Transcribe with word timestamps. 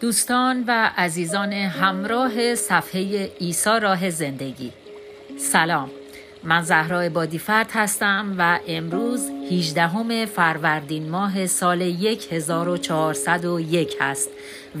دوستان 0.00 0.64
و 0.66 0.90
عزیزان 0.96 1.52
همراه 1.52 2.54
صفحه 2.54 3.30
ایسا 3.38 3.78
راه 3.78 4.10
زندگی. 4.10 4.72
سلام. 5.38 5.90
من 6.44 6.62
زهرا 6.62 7.08
بادیفرد 7.08 7.70
هستم 7.72 8.34
و 8.38 8.58
امروز 8.68 9.30
18 9.50 10.26
فروردین 10.26 11.10
ماه 11.10 11.46
سال 11.46 11.82
1401 11.82 13.96
هست 14.00 14.28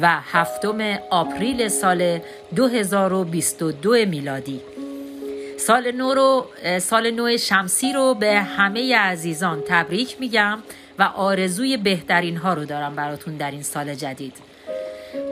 و 0.00 0.20
هفتم 0.20 0.98
آپریل 1.10 1.68
سال 1.68 2.20
2022 2.56 3.90
میلادی. 3.90 4.60
سال 5.58 5.92
نو 5.92 6.14
رو 6.14 6.46
سال 6.80 7.10
نو 7.10 7.36
شمسی 7.36 7.92
رو 7.92 8.14
به 8.14 8.40
همه 8.40 8.96
عزیزان 8.96 9.62
تبریک 9.68 10.16
میگم 10.20 10.58
و 10.98 11.02
آرزوی 11.02 11.76
بهترین 11.76 12.36
ها 12.36 12.54
رو 12.54 12.64
دارم 12.64 12.94
براتون 12.94 13.36
در 13.36 13.50
این 13.50 13.62
سال 13.62 13.94
جدید. 13.94 14.55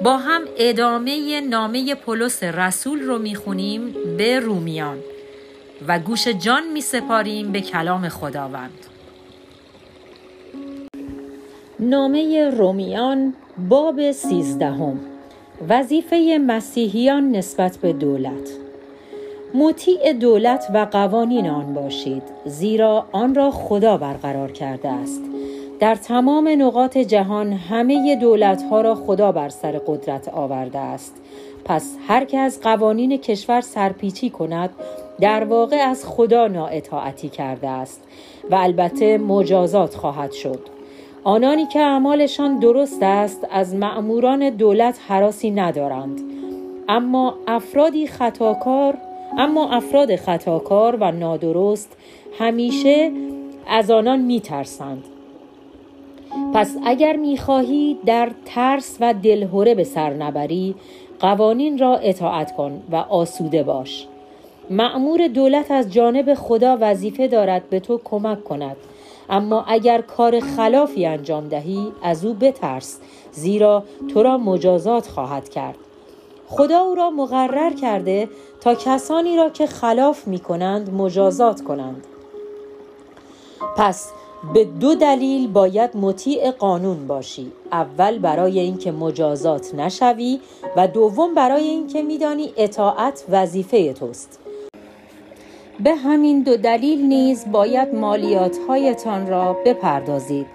با 0.04 0.16
هم 0.16 0.42
ادامه 0.58 1.40
نامه 1.40 1.94
پولس 1.94 2.42
رسول 2.42 3.02
رو 3.02 3.18
می‌خونیم 3.18 3.94
به 4.16 4.40
رومیان 4.40 4.98
و 5.88 5.98
گوش 5.98 6.28
جان 6.28 6.72
می 6.72 6.80
سپاریم 6.80 7.52
به 7.52 7.60
کلام 7.60 8.08
خداوند. 8.08 8.78
نامه 11.80 12.50
رومیان 12.50 13.34
باب 13.68 14.12
سیزدهم 14.12 15.00
وظیفه 15.68 16.38
مسیحیان 16.46 17.30
نسبت 17.30 17.76
به 17.76 17.92
دولت. 17.92 18.50
مطیع 19.54 20.12
دولت 20.12 20.66
و 20.74 20.86
قوانین 20.90 21.46
آن 21.50 21.74
باشید 21.74 22.22
زیرا 22.46 23.06
آن 23.12 23.34
را 23.34 23.50
خدا 23.50 23.96
برقرار 23.96 24.52
کرده 24.52 24.88
است. 24.88 25.33
در 25.80 25.94
تمام 25.94 26.48
نقاط 26.48 26.98
جهان 26.98 27.52
همه 27.52 28.16
دولت 28.16 28.62
ها 28.62 28.80
را 28.80 28.94
خدا 28.94 29.32
بر 29.32 29.48
سر 29.48 29.80
قدرت 29.86 30.28
آورده 30.28 30.78
است. 30.78 31.14
پس 31.64 31.96
هر 32.08 32.24
که 32.24 32.38
از 32.38 32.60
قوانین 32.60 33.16
کشور 33.16 33.60
سرپیچی 33.60 34.30
کند 34.30 34.70
در 35.20 35.44
واقع 35.44 35.76
از 35.76 36.04
خدا 36.06 36.46
نااطاعتی 36.46 37.28
کرده 37.28 37.68
است 37.68 38.02
و 38.50 38.54
البته 38.54 39.18
مجازات 39.18 39.94
خواهد 39.94 40.32
شد. 40.32 40.60
آنانی 41.24 41.66
که 41.66 41.80
اعمالشان 41.80 42.58
درست 42.58 43.02
است 43.02 43.46
از 43.50 43.74
مأموران 43.74 44.50
دولت 44.50 44.98
حراسی 45.08 45.50
ندارند. 45.50 46.20
اما 46.88 47.34
افرادی 47.46 48.06
خطاکار 48.06 48.98
اما 49.38 49.70
افراد 49.70 50.16
خطاکار 50.16 50.96
و 50.96 51.12
نادرست 51.12 51.96
همیشه 52.38 53.10
از 53.66 53.90
آنان 53.90 54.20
میترسند. 54.20 55.04
پس 56.54 56.76
اگر 56.84 57.16
می‌خواهی 57.16 57.98
در 58.06 58.30
ترس 58.44 58.96
و 59.00 59.14
دلهوره 59.14 59.74
به 59.74 59.84
سر 59.84 60.10
نبری 60.10 60.74
قوانین 61.20 61.78
را 61.78 61.96
اطاعت 61.96 62.56
کن 62.56 62.82
و 62.90 62.96
آسوده 62.96 63.62
باش. 63.62 64.06
معمور 64.70 65.28
دولت 65.28 65.70
از 65.70 65.92
جانب 65.92 66.34
خدا 66.34 66.78
وظیفه 66.80 67.28
دارد 67.28 67.70
به 67.70 67.80
تو 67.80 68.00
کمک 68.04 68.44
کند. 68.44 68.76
اما 69.30 69.64
اگر 69.68 70.00
کار 70.00 70.40
خلافی 70.40 71.06
انجام 71.06 71.48
دهی 71.48 71.92
از 72.02 72.24
او 72.24 72.34
بترس 72.34 73.00
زیرا 73.32 73.84
تو 74.14 74.22
را 74.22 74.38
مجازات 74.38 75.06
خواهد 75.06 75.48
کرد. 75.48 75.76
خدا 76.48 76.78
او 76.80 76.94
را 76.94 77.10
مقرر 77.10 77.70
کرده 77.70 78.28
تا 78.60 78.74
کسانی 78.74 79.36
را 79.36 79.50
که 79.50 79.66
خلاف 79.66 80.26
می 80.26 80.38
کنند 80.38 80.94
مجازات 80.94 81.60
کنند. 81.60 82.06
پس 83.76 84.12
به 84.52 84.64
دو 84.64 84.94
دلیل 84.94 85.46
باید 85.52 85.96
مطیع 85.96 86.50
قانون 86.50 87.06
باشی. 87.06 87.52
اول 87.72 88.18
برای 88.18 88.60
اینکه 88.60 88.92
مجازات 88.92 89.74
نشوی 89.74 90.40
و 90.76 90.88
دوم 90.88 91.34
برای 91.34 91.64
اینکه 91.64 92.02
میدانی 92.02 92.52
اطاعت 92.56 93.24
وظیفه 93.30 93.92
توست. 93.92 94.38
به 95.80 95.94
همین 95.94 96.42
دو 96.42 96.56
دلیل 96.56 97.06
نیز 97.06 97.44
باید 97.52 97.94
مالیات 97.94 98.58
هایتان 98.68 99.26
را 99.26 99.56
بپردازید 99.66 100.46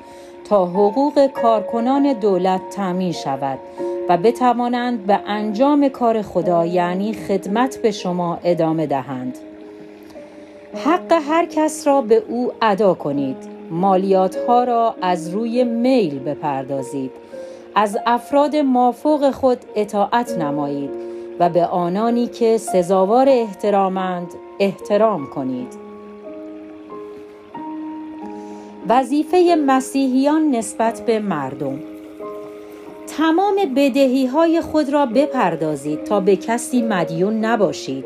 تا 0.49 0.65
حقوق 0.65 1.27
کارکنان 1.27 2.13
دولت 2.13 2.61
تامین 2.75 3.11
شود 3.11 3.59
و 4.09 4.17
بتوانند 4.17 5.05
به 5.05 5.19
انجام 5.27 5.89
کار 5.89 6.21
خدا 6.21 6.65
یعنی 6.65 7.13
خدمت 7.13 7.77
به 7.77 7.91
شما 7.91 8.39
ادامه 8.43 8.87
دهند. 8.87 9.37
حق 10.85 11.11
هر 11.11 11.45
کس 11.45 11.87
را 11.87 12.01
به 12.01 12.23
او 12.27 12.51
ادا 12.61 12.93
کنید. 12.93 13.58
مالیات 13.69 14.35
ها 14.35 14.63
را 14.63 14.95
از 15.01 15.29
روی 15.29 15.63
میل 15.63 16.19
بپردازید. 16.19 17.11
از 17.75 17.97
افراد 18.05 18.55
مافوق 18.55 19.31
خود 19.31 19.57
اطاعت 19.75 20.37
نمایید 20.37 20.89
و 21.39 21.49
به 21.49 21.65
آنانی 21.65 22.27
که 22.27 22.57
سزاوار 22.57 23.29
احترامند 23.29 24.27
احترام 24.59 25.27
کنید. 25.27 25.89
وظیفه 28.89 29.57
مسیحیان 29.65 30.51
نسبت 30.51 31.01
به 31.05 31.19
مردم. 31.19 31.79
تمام 33.17 33.55
بدهی 33.75 34.25
های 34.25 34.61
خود 34.61 34.93
را 34.93 35.05
بپردازید 35.05 36.03
تا 36.03 36.19
به 36.19 36.35
کسی 36.35 36.81
مدیون 36.81 37.45
نباشید. 37.45 38.05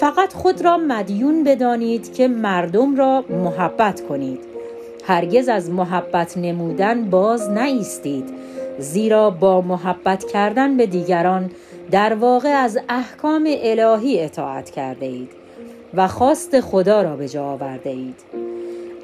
فقط 0.00 0.32
خود 0.32 0.64
را 0.64 0.76
مدیون 0.76 1.44
بدانید 1.44 2.14
که 2.14 2.28
مردم 2.28 2.96
را 2.96 3.24
محبت 3.30 4.00
کنید. 4.08 4.55
هرگز 5.06 5.48
از 5.48 5.70
محبت 5.70 6.36
نمودن 6.36 7.10
باز 7.10 7.50
نایستید 7.50 8.24
زیرا 8.78 9.30
با 9.30 9.60
محبت 9.60 10.24
کردن 10.24 10.76
به 10.76 10.86
دیگران 10.86 11.50
در 11.90 12.14
واقع 12.14 12.48
از 12.48 12.78
احکام 12.88 13.48
الهی 13.62 14.20
اطاعت 14.20 14.70
کرده 14.70 15.06
اید 15.06 15.30
و 15.94 16.08
خواست 16.08 16.60
خدا 16.60 17.02
را 17.02 17.16
به 17.16 17.28
جا 17.28 17.44
آورده 17.44 17.90
اید. 17.90 18.20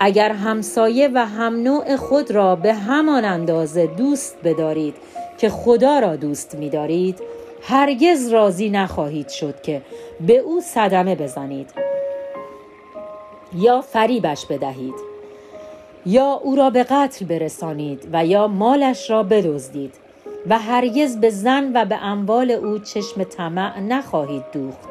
اگر 0.01 0.33
همسایه 0.33 1.11
و 1.15 1.27
هم 1.27 1.63
نوع 1.63 1.97
خود 1.97 2.31
را 2.31 2.57
به 2.57 2.75
همان 2.75 3.25
اندازه 3.25 3.87
دوست 3.87 4.37
بدارید 4.45 4.95
که 5.39 5.49
خدا 5.49 5.99
را 5.99 6.17
دوست 6.17 6.55
می‌دارید 6.55 7.19
هرگز 7.63 8.29
راضی 8.29 8.71
نخواهید 8.71 9.29
شد 9.29 9.61
که 9.63 9.83
به 10.27 10.39
او 10.39 10.61
صدمه 10.61 11.15
بزنید 11.15 11.71
یا 13.55 13.81
فریبش 13.81 14.47
بدهید. 14.47 15.12
یا 16.07 16.41
او 16.43 16.57
را 16.57 16.71
به 16.71 16.83
قتل 16.83 17.25
برسانید 17.25 18.09
و 18.13 18.27
یا 18.27 18.47
مالش 18.47 19.11
را 19.11 19.23
بدزدید 19.23 19.95
و 20.49 20.59
هرگز 20.59 21.17
به 21.17 21.31
زن 21.31 21.71
و 21.75 21.85
به 21.85 22.05
اموال 22.05 22.51
او 22.51 22.79
چشم 22.79 23.25
طمع 23.25 23.81
نخواهید 23.81 24.45
دوخت 24.53 24.89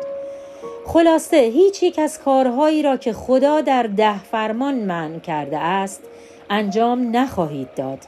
خلاصه 0.85 1.37
هیچ 1.37 1.83
یک 1.83 1.99
از 1.99 2.19
کارهایی 2.19 2.81
را 2.81 2.97
که 2.97 3.13
خدا 3.13 3.61
در 3.61 3.83
ده 3.83 4.23
فرمان 4.23 4.75
من 4.75 5.19
کرده 5.19 5.57
است 5.57 6.01
انجام 6.49 7.17
نخواهید 7.17 7.73
داد 7.75 7.99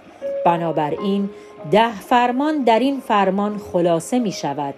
بنابراین 0.46 1.30
ده 1.72 2.02
فرمان 2.02 2.64
در 2.64 2.80
این 2.80 3.00
فرمان 3.00 3.58
خلاصه 3.58 4.20
می 4.20 4.32
شود 4.32 4.74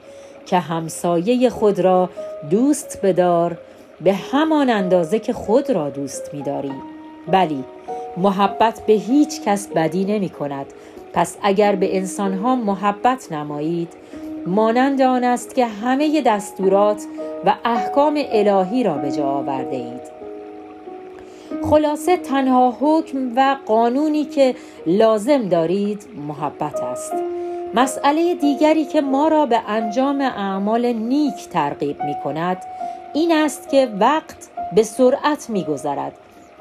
که 0.46 0.59
همسایه 0.59 1.50
خود 1.50 1.80
را 1.80 2.09
دوست 2.50 3.00
بدار 3.03 3.57
به 4.02 4.13
همان 4.13 4.69
اندازه 4.69 5.19
که 5.19 5.34
خود 5.34 5.69
را 5.69 5.90
دوست 5.90 6.34
می 6.34 6.42
داری. 6.42 6.72
بلی 7.28 7.63
محبت 8.18 8.81
به 8.88 8.94
هیچ 8.94 9.42
کس 9.42 9.68
بدی 9.68 10.06
نمی 10.06 10.30
کند. 10.30 10.66
پس 11.14 11.38
اگر 11.42 11.76
به 11.76 11.98
انسانها 11.98 12.56
محبت 12.56 13.31
نمایید 13.31 13.94
مانند 14.48 15.02
آن 15.02 15.24
است 15.24 15.56
که 15.56 15.66
همه 15.66 16.22
دستورات 16.22 17.04
و 17.46 17.56
احکام 17.66 18.22
الهی 18.31 18.84
را 18.84 18.94
به 18.94 19.12
جا 19.12 19.25
آورده 19.25 19.75
اید. 19.75 20.16
خلاصه 21.70 22.18
تنها 22.18 22.78
حکم 22.80 23.31
و 23.36 23.58
قانونی 23.66 24.25
که 24.25 24.56
لازم 24.88 25.50
دارید 25.50 26.04
محبت 26.28 26.81
است. 26.81 27.14
مسئله 27.74 28.36
دیگری 28.36 28.86
که 28.86 29.01
ما 29.01 29.28
را 29.28 29.45
به 29.45 29.60
انجام 29.68 30.22
اعمال 30.22 30.94
نیک 30.94 31.50
ترغیب 31.50 32.04
می 32.04 32.16
کند 32.24 32.57
این 33.13 33.31
است 33.31 33.69
که 33.69 33.88
وقت 34.00 34.50
به 34.75 34.84
سرعت 34.84 35.50
می 35.50 35.63
گذرد. 35.63 36.13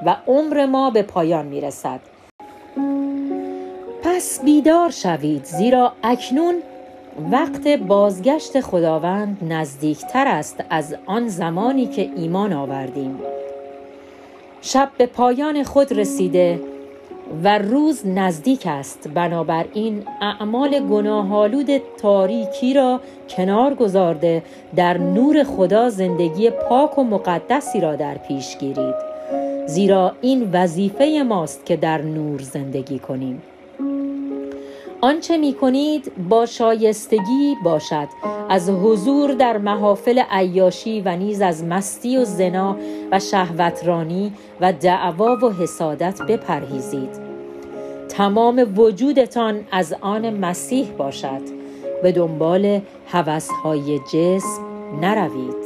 و 0.06 0.16
عمر 0.26 0.66
ما 0.66 0.90
به 0.90 1.02
پایان 1.02 1.46
می 1.46 1.60
رسد 1.60 2.00
پس 4.02 4.40
بیدار 4.44 4.90
شوید 4.90 5.44
زیرا 5.44 5.92
اکنون 6.02 6.54
وقت 7.32 7.68
بازگشت 7.68 8.60
خداوند 8.60 9.38
نزدیکتر 9.52 10.28
است 10.28 10.64
از 10.70 10.96
آن 11.06 11.28
زمانی 11.28 11.86
که 11.86 12.10
ایمان 12.16 12.52
آوردیم. 12.52 13.18
شب 14.62 14.90
به 14.98 15.06
پایان 15.06 15.62
خود 15.62 15.92
رسیده 15.92 16.60
و 17.44 17.58
روز 17.58 18.06
نزدیک 18.06 18.66
است. 18.66 19.08
بنابراین 19.08 20.02
اعمال 20.20 20.80
گناهالود 20.80 21.82
تاریکی 21.98 22.74
را 22.74 23.00
کنار 23.28 23.74
گذارده 23.74 24.42
در 24.76 24.98
نور 24.98 25.44
خدا 25.44 25.90
زندگی 25.90 26.50
پاک 26.50 26.98
و 26.98 27.04
مقدسی 27.04 27.80
را 27.80 27.96
در 27.96 28.18
پیش 28.18 28.58
گیرید. 28.58 29.13
زیرا 29.66 30.12
این 30.20 30.50
وظیفه 30.52 31.24
ماست 31.28 31.66
که 31.66 31.76
در 31.76 32.02
نور 32.02 32.40
زندگی 32.42 32.98
کنیم. 32.98 33.42
آنچه 35.00 35.36
می 35.36 35.54
کنید 35.54 36.12
با 36.28 36.46
شایستگی 36.46 37.54
باشد. 37.64 38.08
از 38.48 38.70
حضور 38.70 39.32
در 39.32 39.58
محافل 39.58 40.22
عیاشی 40.30 41.00
و 41.00 41.16
نیز 41.16 41.40
از 41.40 41.64
مستی 41.64 42.16
و 42.16 42.24
زنا 42.24 42.76
و 43.12 43.20
شهوترانی 43.20 44.32
و 44.60 44.72
دعوا 44.72 45.36
و 45.36 45.50
حسادت 45.50 46.22
بپرهیزید. 46.22 47.24
تمام 48.08 48.72
وجودتان 48.76 49.60
از 49.72 49.94
آن 50.00 50.30
مسیح 50.30 50.90
باشد. 50.90 51.42
به 52.02 52.12
دنبال 52.12 52.80
هوسهای 53.06 53.98
جسم 53.98 54.60
نروید. 55.00 55.64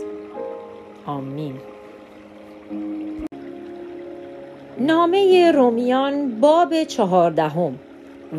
آمین. 1.06 1.55
نامه 4.81 5.53
رومیان 5.53 6.41
باب 6.41 6.85
چهاردهم. 6.85 7.79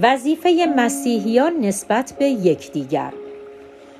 وظیفه 0.01 0.73
مسیحیان 0.77 1.53
نسبت 1.59 2.13
به 2.19 2.25
یکدیگر. 2.25 3.13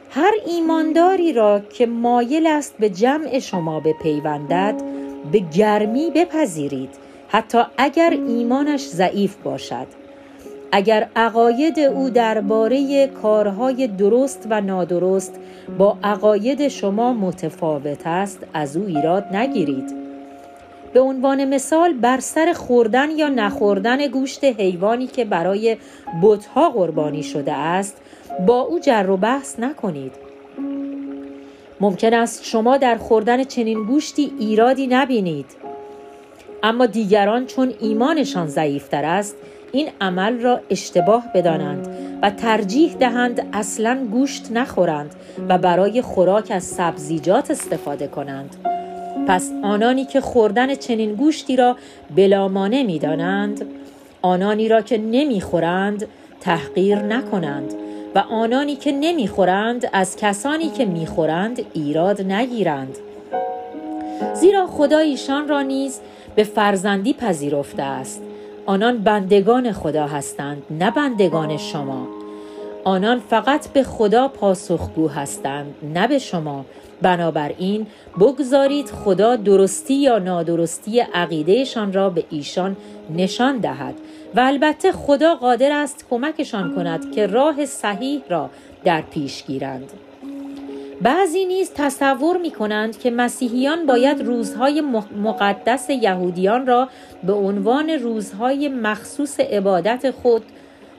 هر 0.10 0.32
ایمانداری 0.48 1.34
را 1.34 1.60
که 1.60 1.86
مایل 1.86 2.48
است 2.48 2.76
به 2.80 2.90
جمع 2.90 3.40
شما 3.40 3.80
بپیوندد 3.80 4.82
به 5.32 5.40
گرمی 5.40 6.12
بپذیرید 6.16 6.90
حتی 7.28 7.62
اگر 7.78 8.10
ایمانش 8.28 8.82
ضعیف 8.82 9.36
باشد. 9.36 9.88
اگر 10.72 11.10
عقاید 11.16 11.80
او 11.80 12.10
درباره 12.10 13.08
کارهای 13.08 13.88
درست 13.88 14.48
و 14.50 14.62
نادرست 14.62 15.40
با 15.78 15.98
عقاید 16.04 16.68
شما 16.68 17.14
متفاوت 17.14 18.08
است 18.08 18.40
از 18.54 18.78
او 18.78 18.86
ایراد 18.86 19.36
نگیرید. 19.36 20.09
به 20.94 21.00
عنوان 21.00 21.46
مثال 21.46 21.94
بر 21.94 22.20
سر 22.20 22.54
خوردن 22.54 23.12
یا 23.12 23.30
نخوردن 23.30 24.08
گوشت 24.08 24.44
حیوانی 24.44 25.08
که 25.08 25.26
برای 25.26 25.78
بتها 26.24 26.70
قربانی 26.70 27.24
شده 27.24 27.54
است 27.54 27.98
با 28.48 28.60
او 28.62 28.80
جر 28.80 29.10
و 29.10 29.18
بحث 29.18 29.60
نکنید. 29.60 30.12
ممکن 31.82 32.14
است 32.14 32.46
شما 32.46 32.78
در 32.78 32.96
خوردن 32.96 33.44
چنین 33.44 33.84
گوشتی 33.84 34.32
ایرادی 34.40 34.88
نبینید. 34.88 35.46
اما 36.64 36.86
دیگران 36.86 37.46
چون 37.46 37.74
ایمانشان 37.80 38.48
ضعیفتر 38.48 39.06
است 39.06 39.36
این 39.72 39.90
عمل 40.02 40.40
را 40.42 40.60
اشتباه 40.70 41.24
بدانند 41.36 41.88
و 42.22 42.30
ترجیح 42.30 42.94
دهند 42.94 43.50
اصلا 43.54 44.08
گوشت 44.12 44.52
نخورند 44.52 45.16
و 45.50 45.58
برای 45.58 46.02
خوراک 46.02 46.52
از 46.52 46.64
سبزیجات 46.64 47.52
استفاده 47.52 48.08
کنند. 48.08 48.79
پس 49.30 49.52
آنانی 49.64 50.06
که 50.06 50.22
خوردن 50.22 50.76
چنین 50.76 51.16
گوشتی 51.16 51.56
را 51.56 51.76
بلامانه 52.16 52.84
می 52.84 53.00
دانند 53.00 53.66
آنانی 54.22 54.68
را 54.68 54.82
که 54.82 54.98
نمی‌خورند 54.98 56.08
تحقیر 56.42 57.00
نکنند 57.00 57.74
و 58.16 58.20
آنانی 58.20 58.76
که 58.76 58.92
نمی‌خورند 58.92 59.90
از 59.94 60.16
کسانی 60.16 60.70
که 60.70 60.86
می‌خورند 60.86 61.62
ایراد 61.74 62.22
نگیرند. 62.22 62.98
زیرا 64.34 64.68
خدا 64.68 64.98
ایشان 64.98 65.48
را 65.48 65.62
نیز 65.62 66.00
به 66.36 66.44
فرزندی 66.44 67.14
پذیرفته 67.14 67.84
است. 67.84 68.22
آنان 68.66 68.98
بندگان 68.98 69.72
خدا 69.72 70.08
هستند 70.08 70.64
نه 70.80 70.92
بندگان 70.92 71.58
شما. 71.58 72.19
آنان 72.84 73.20
فقط 73.20 73.68
به 73.68 73.84
خدا 73.84 74.28
پاسخگو 74.28 75.08
هستند 75.08 75.76
نه 75.94 76.08
به 76.08 76.20
شما. 76.20 76.66
بنابراین 77.02 77.88
بگذارید 78.20 78.90
خدا 78.90 79.36
درستی 79.36 79.94
یا 79.94 80.20
نادرستی 80.20 81.00
عقیدهشان 81.00 81.94
را 81.94 82.10
به 82.10 82.24
ایشان 82.30 82.78
نشان 83.18 83.58
دهد 83.58 83.96
و 84.36 84.40
البته 84.40 84.92
خدا 84.92 85.36
قادر 85.36 85.72
است 85.72 86.06
کمکشان 86.10 86.76
کند 86.76 87.12
که 87.12 87.28
راه 87.28 87.66
صحیح 87.66 88.22
را 88.30 88.50
در 88.84 89.02
پیش 89.02 89.44
گیرند. 89.44 89.92
بعضی 91.02 91.46
نیز 91.46 91.72
تصور 91.76 92.38
می 92.38 92.52
کنند 92.52 93.00
که 93.00 93.12
مسیحیان 93.12 93.86
باید 93.86 94.22
روزهای 94.22 94.82
مقدس 95.24 95.90
یهودیان 95.90 96.68
را 96.68 96.90
به 97.24 97.34
عنوان 97.34 97.90
روزهای 97.90 98.68
مخصوص 98.68 99.40
عبادت 99.40 100.12
خود 100.12 100.44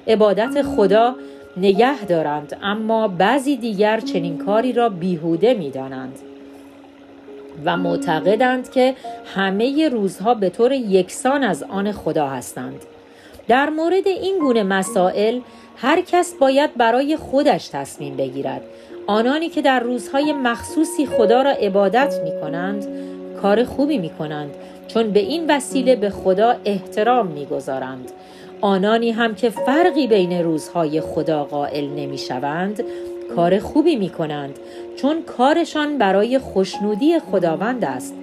عبادت 0.06 0.62
خدا 0.62 1.14
نگه 1.56 2.04
دارند 2.04 2.56
اما 2.62 3.08
بعضی 3.08 3.56
دیگر 3.56 4.00
چنین 4.00 4.38
کاری 4.38 4.72
را 4.72 4.88
بیهوده 4.88 5.54
می 5.54 5.70
دانند 5.70 6.18
و 7.64 7.76
معتقدند 7.76 8.70
که 8.70 8.94
همه 9.34 9.88
روزها 9.88 10.34
به 10.34 10.50
طور 10.50 10.72
یکسان 10.72 11.44
از 11.44 11.62
آن 11.62 11.92
خدا 11.92 12.28
هستند 12.28 12.84
در 13.48 13.70
مورد 13.70 14.08
این 14.08 14.38
گونه 14.38 14.62
مسائل 14.62 15.40
هر 15.76 16.00
کس 16.00 16.34
باید 16.34 16.74
برای 16.76 17.16
خودش 17.16 17.68
تصمیم 17.68 18.16
بگیرد 18.16 18.62
آنانی 19.06 19.48
که 19.48 19.62
در 19.62 19.80
روزهای 19.80 20.32
مخصوصی 20.32 21.06
خدا 21.06 21.42
را 21.42 21.50
عبادت 21.50 22.20
می 22.24 22.40
کنند 22.40 22.86
کار 23.42 23.64
خوبی 23.64 23.98
می 23.98 24.10
کنند 24.10 24.54
چون 24.88 25.10
به 25.10 25.20
این 25.20 25.50
وسیله 25.50 25.96
به 25.96 26.10
خدا 26.10 26.56
احترام 26.64 27.26
می 27.26 27.46
گذارند. 27.46 28.10
آنانی 28.60 29.10
هم 29.10 29.34
که 29.34 29.50
فرقی 29.50 30.06
بین 30.06 30.32
روزهای 30.32 31.00
خدا 31.00 31.44
قائل 31.44 31.84
نمی 31.84 32.18
شوند 32.18 32.84
کار 33.36 33.58
خوبی 33.58 33.96
می 33.96 34.10
کنند 34.10 34.58
چون 34.96 35.22
کارشان 35.22 35.98
برای 35.98 36.38
خوشنودی 36.38 37.18
خداوند 37.18 37.84
است 37.84 38.14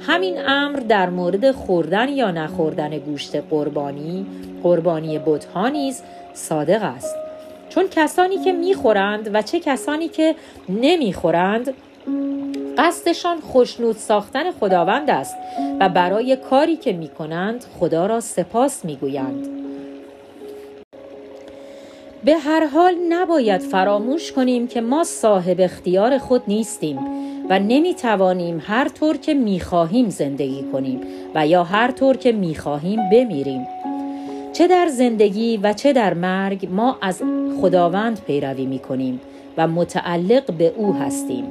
همین 0.00 0.38
امر 0.46 0.78
در 0.78 1.10
مورد 1.10 1.52
خوردن 1.52 2.08
یا 2.08 2.30
نخوردن 2.30 2.98
گوشت 2.98 3.36
قربانی 3.36 4.26
قربانی 4.62 5.18
بتها 5.18 5.68
نیز 5.68 6.02
صادق 6.34 6.82
است 6.82 7.16
چون 7.68 7.84
کسانی 7.90 8.38
که 8.38 8.52
می‌خورند 8.52 9.30
و 9.32 9.42
چه 9.42 9.60
کسانی 9.60 10.08
که 10.08 10.34
نمی‌خورند 10.68 11.74
قصدشان 12.78 13.40
خوشنود 13.40 13.96
ساختن 13.96 14.50
خداوند 14.50 15.10
است 15.10 15.36
و 15.80 15.88
برای 15.88 16.36
کاری 16.36 16.76
که 16.76 16.92
می 16.92 17.08
کنند 17.08 17.64
خدا 17.80 18.06
را 18.06 18.20
سپاس 18.20 18.84
می 18.84 18.96
گویند. 18.96 19.63
به 22.24 22.34
هر 22.34 22.66
حال 22.66 22.94
نباید 23.08 23.60
فراموش 23.60 24.32
کنیم 24.32 24.66
که 24.66 24.80
ما 24.80 25.04
صاحب 25.04 25.60
اختیار 25.60 26.18
خود 26.18 26.42
نیستیم 26.48 26.98
و 27.50 27.58
نمی 27.58 27.94
توانیم 27.94 28.62
هر 28.66 28.88
طور 28.88 29.16
که 29.16 29.34
می 29.34 29.60
خواهیم 29.60 30.08
زندگی 30.08 30.64
کنیم 30.72 31.00
و 31.34 31.46
یا 31.46 31.64
هر 31.64 31.90
طور 31.90 32.16
که 32.16 32.32
می 32.32 32.54
خواهیم 32.54 33.00
بمیریم. 33.12 33.66
چه 34.52 34.66
در 34.66 34.88
زندگی 34.88 35.56
و 35.56 35.72
چه 35.72 35.92
در 35.92 36.14
مرگ 36.14 36.68
ما 36.70 36.98
از 37.02 37.22
خداوند 37.60 38.20
پیروی 38.26 38.66
می 38.66 38.78
کنیم 38.78 39.20
و 39.56 39.68
متعلق 39.68 40.52
به 40.52 40.72
او 40.76 40.94
هستیم. 40.94 41.44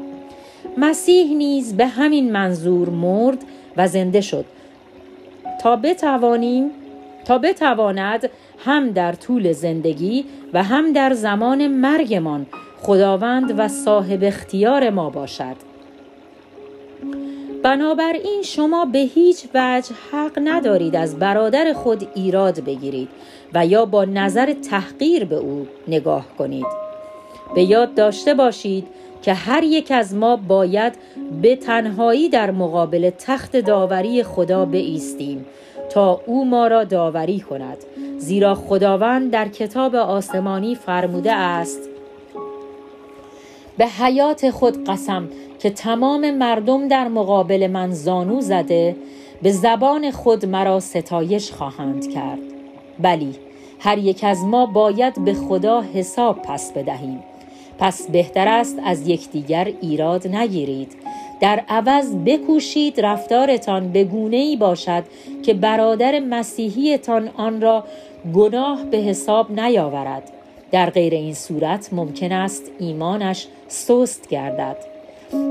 مسیح 0.77 1.35
نیز 1.35 1.77
به 1.77 1.87
همین 1.87 2.31
منظور 2.31 2.89
مرد 2.89 3.37
و 3.77 3.87
زنده 3.87 4.21
شد 4.21 4.45
تا 5.61 5.75
بتوانیم 5.75 6.71
تا 7.25 7.37
بتواند 7.37 8.29
هم 8.65 8.91
در 8.91 9.13
طول 9.13 9.51
زندگی 9.51 10.25
و 10.53 10.63
هم 10.63 10.93
در 10.93 11.13
زمان 11.13 11.67
مرگمان 11.67 12.45
خداوند 12.81 13.59
و 13.59 13.67
صاحب 13.67 14.23
اختیار 14.23 14.89
ما 14.89 15.09
باشد. 15.09 15.55
بنابراین 17.63 18.41
شما 18.43 18.85
به 18.85 18.99
هیچ 18.99 19.45
وجه 19.53 19.91
حق 20.11 20.39
ندارید 20.43 20.95
از 20.95 21.19
برادر 21.19 21.73
خود 21.73 22.07
ایراد 22.15 22.59
بگیرید 22.59 23.09
و 23.53 23.65
یا 23.65 23.85
با 23.85 24.05
نظر 24.05 24.53
تحقیر 24.53 25.25
به 25.25 25.35
او 25.35 25.67
نگاه 25.87 26.25
کنید. 26.37 26.65
به 27.55 27.63
یاد 27.63 27.95
داشته 27.95 28.33
باشید 28.33 28.87
که 29.21 29.33
هر 29.33 29.63
یک 29.63 29.91
از 29.91 30.15
ما 30.15 30.35
باید 30.35 30.93
به 31.41 31.55
تنهایی 31.55 32.29
در 32.29 32.51
مقابل 32.51 33.09
تخت 33.09 33.57
داوری 33.57 34.23
خدا 34.23 34.65
بایستیم 34.65 35.45
تا 35.93 36.21
او 36.25 36.45
ما 36.45 36.67
را 36.67 36.83
داوری 36.83 37.39
کند. 37.39 37.77
زیرا 38.17 38.55
خداوند 38.55 39.31
در 39.31 39.47
کتاب 39.47 39.95
آسمانی 39.95 40.75
فرموده 40.75 41.33
است 41.33 41.79
به 43.77 43.85
حیات 43.85 44.49
خود 44.49 44.89
قسم 44.89 45.27
که 45.59 45.69
تمام 45.69 46.31
مردم 46.31 46.87
در 46.87 47.07
مقابل 47.07 47.67
من 47.67 47.91
زانو 47.91 48.41
زده 48.41 48.95
به 49.41 49.51
زبان 49.51 50.11
خود 50.11 50.45
مرا 50.45 50.79
ستایش 50.79 51.51
خواهند 51.51 52.13
کرد. 52.13 52.39
بلی 52.99 53.35
هر 53.79 53.97
یک 53.97 54.23
از 54.23 54.43
ما 54.43 54.65
باید 54.65 55.25
به 55.25 55.33
خدا 55.33 55.81
حساب 55.81 56.41
پس 56.41 56.71
بدهیم. 56.71 57.23
پس 57.79 58.09
بهتر 58.11 58.47
است 58.47 58.77
از 58.85 59.07
یکدیگر 59.07 59.73
ایراد 59.81 60.27
نگیرید. 60.27 60.91
در 61.43 61.63
عوض 61.69 62.15
بکوشید 62.15 63.01
رفتارتان 63.01 63.91
به 63.91 64.03
گونه 64.03 64.37
ای 64.37 64.55
باشد 64.55 65.03
که 65.45 65.53
برادر 65.53 66.19
مسیحیتان 66.19 67.29
آن 67.37 67.61
را 67.61 67.83
گناه 68.33 68.83
به 68.83 68.97
حساب 68.97 69.59
نیاورد. 69.59 70.31
در 70.71 70.89
غیر 70.89 71.13
این 71.13 71.33
صورت 71.33 71.89
ممکن 71.93 72.31
است 72.31 72.71
ایمانش 72.79 73.47
سست 73.67 74.29
گردد. 74.29 74.92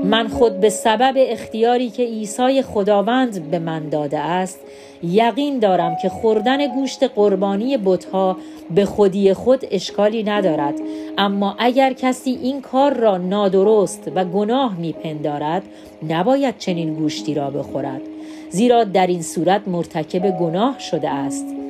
من 0.03 0.27
خود 0.27 0.59
به 0.59 0.69
سبب 0.69 1.13
اختیاری 1.17 1.89
که 1.89 2.03
عیسی 2.03 2.61
خداوند 2.61 3.51
به 3.51 3.59
من 3.59 3.89
داده 3.89 4.19
است 4.19 4.59
یقین 5.03 5.59
دارم 5.59 5.95
که 6.01 6.09
خوردن 6.09 6.67
گوشت 6.67 7.03
قربانی 7.03 7.77
بتها 7.77 8.37
به 8.75 8.85
خودی 8.85 9.33
خود 9.33 9.65
اشکالی 9.71 10.23
ندارد. 10.23 10.73
اما 11.17 11.55
اگر 11.59 11.93
کسی 11.93 12.31
این 12.31 12.61
کار 12.61 12.93
را 12.93 13.17
نادرست 13.17 14.11
و 14.15 14.25
گناه 14.25 14.77
میپندارد 14.77 15.63
نباید 16.09 16.57
چنین 16.57 16.93
گوشتی 16.93 17.33
را 17.33 17.49
بخورد. 17.49 18.01
زیرا 18.49 18.83
در 18.83 19.07
این 19.07 19.21
صورت 19.21 19.67
مرتکب 19.67 20.39
گناه 20.39 20.79
شده 20.79 21.09
است. 21.09 21.62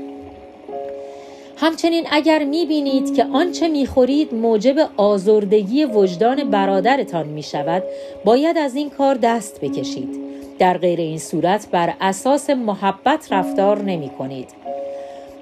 همچنین 1.58 2.08
اگر 2.12 2.44
می 2.44 2.66
بینید 2.66 3.16
که 3.16 3.26
آنچه 3.34 3.68
می 3.68 3.86
خورید 3.86 4.34
موجب 4.34 4.90
آزردگی 4.98 5.86
وجدان 5.86 6.50
برادرتان 6.50 7.28
می 7.28 7.44
شود 7.44 7.84
باید 8.26 8.58
از 8.58 8.76
این 8.76 8.90
کار 8.90 9.16
دست 9.16 9.62
بکشید. 9.62 10.24
در 10.60 10.78
غیر 10.78 11.00
این 11.00 11.20
صورت 11.20 11.68
بر 11.72 11.94
اساس 12.02 12.50
محبت 12.50 13.32
رفتار 13.32 13.82
نمی 13.82 14.10
کنید 14.10 14.50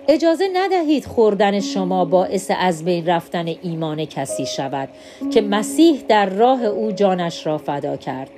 اجازه 0.08 0.50
ندهید 0.54 1.06
خوردن 1.06 1.60
شما 1.60 2.06
باعث 2.06 2.52
از 2.60 2.86
بین 2.86 3.06
رفتن 3.06 3.46
ایمان 3.62 4.06
کسی 4.06 4.46
شود 4.46 4.90
که 5.34 5.42
مسیح 5.42 6.02
در 6.08 6.26
راه 6.26 6.66
او 6.66 6.92
جانش 6.92 7.46
را 7.46 7.58
فدا 7.58 7.98
کرد. 7.98 8.30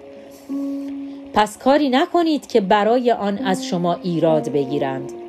پس 1.34 1.58
کاری 1.58 1.90
نکنید 1.90 2.48
که 2.48 2.62
برای 2.62 3.12
آن 3.12 3.38
از 3.38 3.66
شما 3.66 3.94
ایراد 4.04 4.50
بگیرند. 4.50 5.23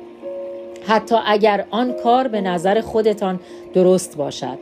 حتی 0.87 1.15
اگر 1.25 1.65
آن 1.71 1.93
کار 2.03 2.27
به 2.27 2.41
نظر 2.41 2.81
خودتان 2.81 3.39
درست 3.73 4.17
باشد. 4.17 4.57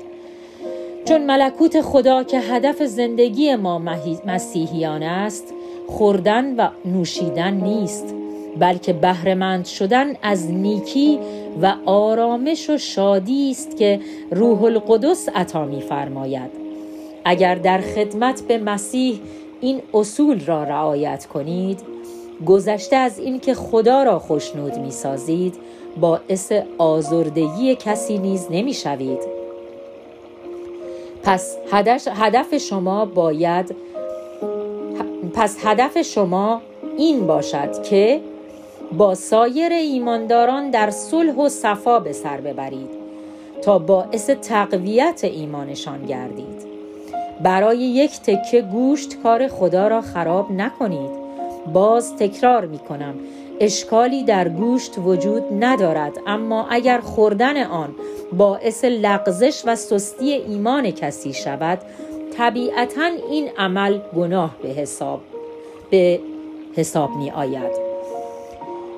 چون 1.05 1.25
ملکوت 1.25 1.81
خدا 1.81 2.23
که 2.23 2.39
هدف 2.39 2.83
زندگی 2.83 3.55
ما 3.55 3.79
مسیحیان 4.25 5.03
است 5.03 5.53
خوردن 5.87 6.55
و 6.55 6.67
نوشیدن 6.85 7.53
نیست 7.53 8.15
بلکه 8.59 8.93
بهرهمند 8.93 9.65
شدن 9.65 10.13
از 10.21 10.51
نیکی 10.51 11.19
و 11.61 11.75
آرامش 11.85 12.69
و 12.69 12.77
شادی 12.77 13.51
است 13.51 13.77
که 13.77 13.99
روح 14.31 14.63
القدس 14.63 15.29
عطا 15.35 15.65
می‌فرماید. 15.65 16.51
اگر 17.25 17.55
در 17.55 17.81
خدمت 17.81 18.41
به 18.41 18.57
مسیح 18.57 19.19
این 19.61 19.81
اصول 19.93 20.45
را 20.45 20.63
رعایت 20.63 21.25
کنید 21.25 21.92
گذشته 22.45 22.95
از 22.95 23.19
اینکه 23.19 23.53
خدا 23.53 24.03
را 24.03 24.19
خوشنود 24.19 24.77
می 24.77 24.91
سازید 24.91 25.55
باعث 25.99 26.51
آزردگی 26.77 27.75
کسی 27.75 28.17
نیز 28.17 28.47
نمی 28.51 28.73
شوید. 28.73 29.19
پس 31.23 31.57
هدف 32.07 32.57
شما 32.57 33.05
باید 33.05 33.75
پس 35.33 35.57
هدف 35.65 36.01
شما 36.01 36.61
این 36.97 37.27
باشد 37.27 37.83
که 37.83 38.21
با 38.97 39.15
سایر 39.15 39.71
ایمانداران 39.71 40.69
در 40.69 40.89
صلح 40.89 41.35
و 41.35 41.49
صفا 41.49 41.99
به 41.99 42.13
سر 42.13 42.37
ببرید 42.37 42.89
تا 43.61 43.79
باعث 43.79 44.29
تقویت 44.29 45.23
ایمانشان 45.23 46.05
گردید 46.05 46.63
برای 47.43 47.77
یک 47.77 48.19
تکه 48.21 48.61
گوشت 48.61 49.21
کار 49.23 49.47
خدا 49.47 49.87
را 49.87 50.01
خراب 50.01 50.51
نکنید 50.51 51.22
باز 51.73 52.15
تکرار 52.15 52.65
می 52.65 52.79
کنم 52.79 53.15
اشکالی 53.59 54.23
در 54.23 54.49
گوشت 54.49 54.97
وجود 54.97 55.43
ندارد 55.59 56.19
اما 56.27 56.67
اگر 56.69 56.99
خوردن 56.99 57.63
آن 57.63 57.95
باعث 58.37 58.85
لغزش 58.85 59.63
و 59.65 59.75
سستی 59.75 60.33
ایمان 60.33 60.91
کسی 60.91 61.33
شود 61.33 61.79
طبیعتا 62.37 63.09
این 63.31 63.49
عمل 63.57 63.99
گناه 64.15 64.55
به 64.61 64.69
حساب 64.69 65.21
به 65.89 66.19
حساب 66.75 67.15
می 67.15 67.31
آید 67.31 67.71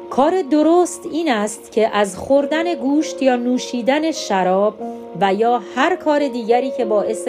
کار 0.10 0.42
درست 0.42 1.06
این 1.12 1.32
است 1.32 1.72
که 1.72 1.96
از 1.96 2.18
خوردن 2.18 2.76
گوشت 2.76 3.22
یا 3.22 3.36
نوشیدن 3.36 4.12
شراب 4.12 4.74
و 5.22 5.34
یا 5.34 5.62
هر 5.76 5.96
کار 5.96 6.28
دیگری 6.28 6.72
که 6.78 6.86
باعث 6.86 7.28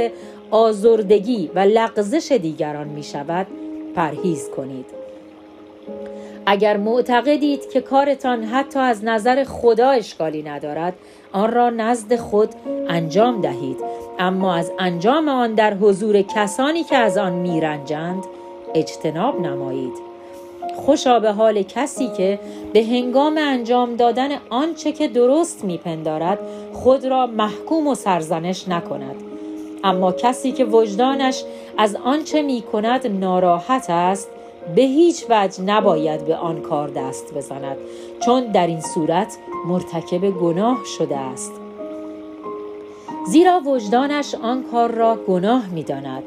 آزردگی 0.50 1.50
و 1.54 1.58
لغزش 1.58 2.32
دیگران 2.32 2.88
می 2.88 3.02
شود 3.02 3.46
پرهیز 3.94 4.50
کنید. 4.56 5.05
اگر 6.46 6.76
معتقدید 6.76 7.70
که 7.70 7.80
کارتان 7.80 8.44
حتی 8.44 8.78
از 8.78 9.04
نظر 9.04 9.44
خدا 9.44 9.90
اشکالی 9.90 10.42
ندارد 10.42 10.94
آن 11.32 11.52
را 11.52 11.70
نزد 11.70 12.16
خود 12.16 12.48
انجام 12.88 13.40
دهید. 13.40 13.76
اما 14.18 14.54
از 14.54 14.72
انجام 14.78 15.28
آن 15.28 15.54
در 15.54 15.74
حضور 15.74 16.22
کسانی 16.22 16.84
که 16.84 16.96
از 16.96 17.18
آن 17.18 17.32
میرنجند 17.32 18.24
اجتناب 18.74 19.40
نمایید. 19.40 19.92
خوشا 20.76 21.18
به 21.18 21.32
حال 21.32 21.62
کسی 21.62 22.08
که 22.08 22.38
به 22.72 22.84
هنگام 22.84 23.38
انجام 23.38 23.96
دادن 23.96 24.28
آنچه 24.50 24.92
که 24.92 25.08
درست 25.08 25.64
میپندارد 25.64 26.38
خود 26.72 27.04
را 27.04 27.26
محکوم 27.26 27.86
و 27.86 27.94
سرزنش 27.94 28.68
نکند. 28.68 29.16
اما 29.84 30.12
کسی 30.12 30.52
که 30.52 30.64
وجدانش 30.64 31.44
از 31.78 31.96
آنچه 32.04 32.42
می 32.42 32.62
کند 32.62 33.06
ناراحت 33.06 33.90
است 33.90 34.28
به 34.74 34.82
هیچ 34.82 35.26
وجه 35.30 35.62
نباید 35.62 36.24
به 36.24 36.36
آن 36.36 36.60
کار 36.60 36.88
دست 36.88 37.34
بزند 37.34 37.76
چون 38.24 38.44
در 38.52 38.66
این 38.66 38.80
صورت 38.80 39.38
مرتکب 39.66 40.30
گناه 40.30 40.84
شده 40.98 41.16
است. 41.16 41.52
زیرا 43.26 43.60
وجدانش 43.60 44.34
آن 44.34 44.64
کار 44.72 44.90
را 44.90 45.16
گناه 45.28 45.68
می 45.68 45.82
داند. 45.82 46.22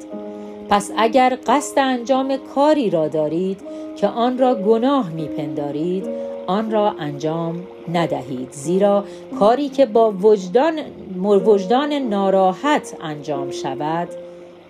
پس 0.69 0.91
اگر 0.97 1.37
قصد 1.47 1.79
انجام 1.79 2.37
کاری 2.55 2.89
را 2.89 3.07
دارید 3.07 3.61
که 3.95 4.07
آن 4.07 4.37
را 4.37 4.55
گناه 4.55 5.09
می 5.09 5.27
پندارید 5.27 6.09
آن 6.47 6.71
را 6.71 6.95
انجام 6.99 7.63
ندهید. 7.93 8.51
زیرا 8.51 9.03
کاری 9.39 9.69
که 9.69 9.85
با 9.85 10.11
وجدان, 10.11 10.79
وجدان 11.23 11.93
ناراحت 11.93 12.95
انجام 13.01 13.51
شود 13.51 14.07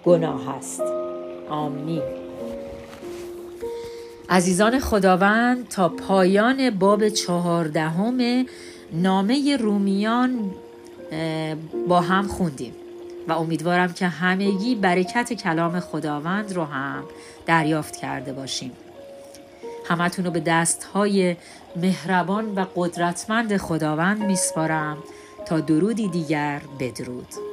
گناه 0.06 0.50
است. 0.50 0.84
آمین. 1.50 2.29
عزیزان 4.30 4.80
خداوند 4.80 5.68
تا 5.68 5.90
پایان 5.90 6.70
باب 6.70 7.10
چهاردهم 7.10 8.46
نامه 8.94 9.58
رومیان 9.58 10.52
با 11.88 12.02
هم 12.02 12.28
خوندیم 12.28 12.74
و 13.28 13.32
امیدوارم 13.32 13.94
که 13.94 14.08
همگی 14.08 14.76
برکت 14.76 15.34
کلام 15.34 15.80
خداوند 15.80 16.54
رو 16.54 16.64
هم 16.64 17.04
دریافت 17.46 17.96
کرده 17.96 18.34
باشیم. 18.34 18.72
همتون 19.86 20.26
رو 20.26 20.32
به 20.32 20.40
دست 20.40 20.84
های 20.84 21.36
مهربان 21.76 22.56
و 22.56 22.66
قدرتمند 22.76 23.58
خداوند 23.58 24.24
میسپارم. 24.24 24.98
تا 25.46 25.60
درودی 25.60 26.08
دیگر 26.08 26.62
بدرود. 26.80 27.49